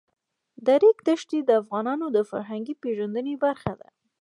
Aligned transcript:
د 0.65 0.67
ریګ 0.81 0.97
دښتې 1.07 1.39
د 1.43 1.49
افغانانو 1.61 2.05
د 2.15 2.17
فرهنګي 2.29 2.73
پیژندنې 2.83 3.35
برخه 3.45 3.73
ده. 3.79 3.89